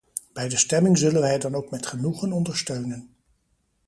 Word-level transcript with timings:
Bij 0.33 0.49
de 0.49 0.57
stemming 0.57 0.97
zullen 0.97 1.21
wij 1.21 1.31
het 1.31 1.41
dan 1.41 1.55
ook 1.55 1.69
met 1.69 1.85
genoegen 1.87 2.31
ondersteunen. 2.31 3.15